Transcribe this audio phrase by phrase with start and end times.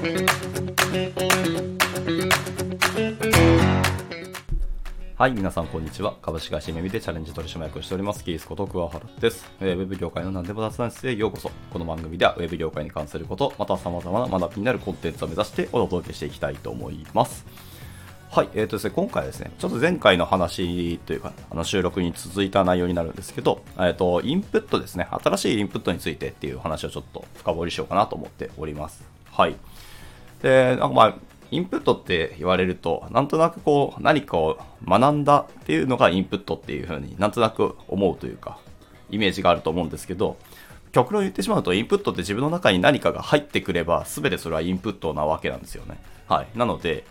[0.00, 0.06] は
[5.28, 6.14] い、皆さんこんにちは。
[6.22, 9.44] 株式会社めみでチャレンジ取締役をしております、キースこと桑原です。
[9.60, 11.50] ウェブ業界の何でも雑談室へようこそ。
[11.70, 17.44] この番組ではウェブ業界に関すること、また様々な学びになるコンテンツを目指してお届けしていきたいと思います。
[18.30, 29.19] はい、えーとですね、今回ですね、ちょっと前回の話というか、あの収録に続いた内容になるんですけど、えーと、インプットですね、新しいインプットについてっていう話をちょっと深掘りしようかなと思っております。
[29.40, 29.56] はい。
[30.42, 31.14] で、なんかまあ、
[31.50, 38.58] インプットって言われると、なんとなくこう、何かを学んだっていうのがインプットっていうふうになんとなく思うというか、
[39.08, 40.36] イメージがあると思うんですけど、
[40.92, 46.02] 極論言ってしまうと、インプットって自分の中に何かが入ってくれば、全てそれはインプットなわけなんですよね。
[46.28, 46.48] はい。
[46.54, 47.04] なので、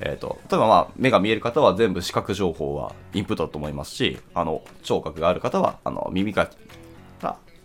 [0.00, 6.50] えーと、例えば、まあ、目が見える方は全部視覚情報はインプットだと思いますしあの聴覚がある方はあの耳が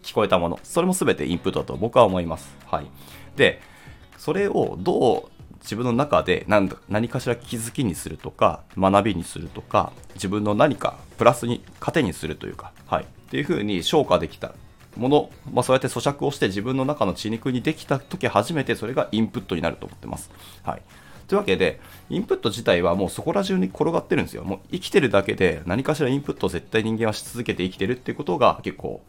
[0.03, 2.87] 聞こえたものそれも全てインプットだと僕は思います、はい、
[3.35, 3.61] で
[4.19, 14.53] それをどう自分の中で何何かしら気づきにするとか学びにするとか自分の何かプラスに糧にするというか、はい、っていうふうに消化できた
[14.97, 20.29] もの、まあ、そうやって咀嚼をして自分の中の血肉にできた時初めてそれがインプットになると思ってます。
[20.63, 20.81] はい、
[21.27, 21.79] というわけで、
[22.09, 24.43] インプット自体はもうそこら中に転がってるんですよ。
[24.43, 29.01] もう生きてるだけで何かしらインプットを絶対人間はし続けて生きてるっていうことが結構、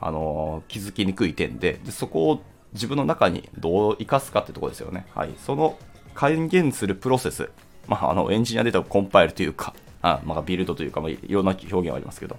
[0.00, 2.42] あのー、気づきにくい点でで、そこを
[2.72, 5.06] 自分の中にどう生かすかってとこですよね。
[5.14, 5.30] はい。
[5.38, 5.76] その
[6.14, 7.50] 還元するプロセス、
[7.86, 12.36] まあ、あのエンジニアで言うとコンパイルというか、あまあ、ビルドというか、まあ、いろんな表現はありますけど、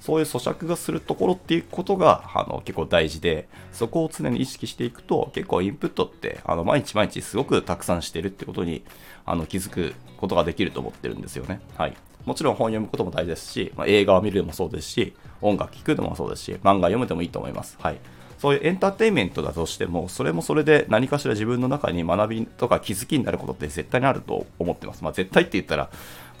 [0.00, 8.82] そういう咀嚼がするところっていうことがあの結構大事で、そこを常に意識していくと、結構インプットってあの毎日毎日すごくたくさんしてるってことに
[9.26, 11.60] あの気づくことができると思ってるんですよね。
[11.76, 11.96] はい。
[12.24, 17.78] もちろん本読むことも大事ですし、まあ、映画を見るのもそうですし、音楽聴くのもそうですし、漫画読むでもいいと思います。
[17.80, 17.98] はい。
[18.40, 25.04] そういうエンターテインメントだとしても、それもそれで何かしら自分の中に学びとか気づきになることって絶対にあると思ってます。
[25.04, 25.90] まあ、絶対って言ったら、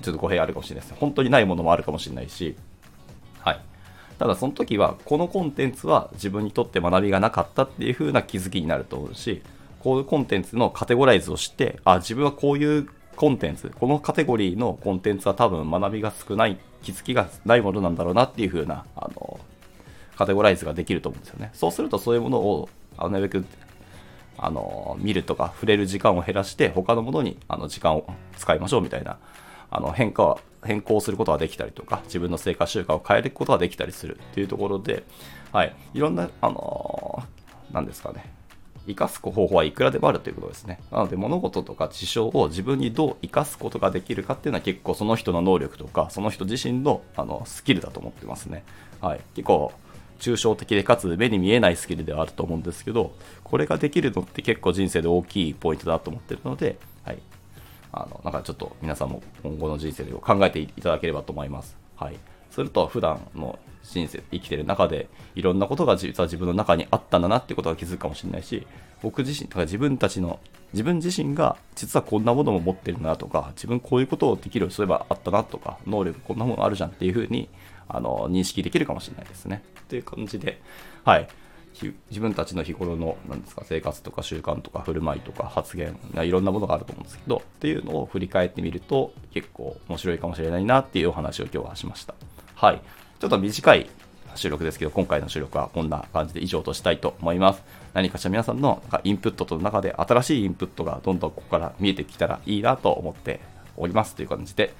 [0.00, 0.98] ちょっと語弊あるかもしれないです。
[0.98, 2.56] 本当にないものもあるかもしれないし、
[3.40, 3.60] はい。
[4.18, 9.42] ただその時は、このコンテンツは自分にとって学びがなかったっていう風な気づきになると思うし、
[9.80, 19.39] こういうコンテンツのカテゴライズをして、あ、自分はこういうコンテンツ、このカテゴリーのコンテンツは多分学びが少ない、気づきがないものなんだろうなっていう風な、あの、
[20.20, 21.50] カテゴライズができると思うんですよね。
[21.54, 23.46] そうするとそういうものをなるべく
[24.36, 29.16] あの見るとか触れる時間を減らして他のものにあの時間を使いましょうみたいな
[29.70, 35.04] あの変化変更することができたりとか自分の生活習慣を変えていくことができたりするっていうところで、
[35.52, 38.30] はい、いろんな、あのー、ですかね
[38.86, 40.80] 生かす方法はいくらでもあるということですね。
[40.90, 48.64] なので物事とか事象を自分にどう生かすことができるかっていうのは結構その人の能力とかその人自身のあのスキルだと思ってますね。
[49.00, 49.72] はい、結構
[50.20, 57.18] 抽象的でかつ目に見えないスキルではあると思うんですけどこれができるのって結構人生で大きいポイントだと思ってるので、はい、
[57.92, 61.76] あのなんかちょっと皆さんも今後の人生で考えていただければと思います。
[61.96, 62.16] はい、
[62.50, 68.66] すると普段の人生生きてる中でいろんなことが実は自分の中にあったんだなってことが気づくかもしれないし
[69.02, 70.38] 僕自身だか自分たちの
[70.72, 77.48] 自分自身が実はこんなものも持ってるなとか自分こういうことをできるそういえばあったなとか能力こんなものあるじゃんっていうふうに
[77.96, 79.62] あの認識できるかもしれないですね。
[79.88, 80.60] という感じで、
[81.04, 81.28] はい、
[82.10, 92.14] 自分たちの日頃のなんですか生活とか習慣とか振る舞いとか発言いろんなものがあると思うんですけどっていうのを振り返ってみると結構面白いかもしれないなっていうお話を今日はしました。
[92.54, 92.80] はい。
[93.18, 93.88] ちょっと短い
[94.34, 97.62] 収録ですけど、今回の収録はこんな感じで以上としたいと思います。
[97.94, 103.40] 何かしら皆さんのインプットとの中で新しいインプットがどんどんここから見えてきたらいいなと思って
[103.76, 104.72] おりますという感じで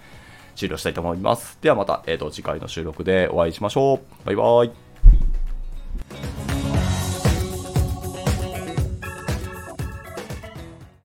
[0.60, 1.58] 終了したいと思います。
[1.62, 4.26] ではまた、えーと、次回の収録でお会いしましょう。
[4.26, 4.89] バイバイ。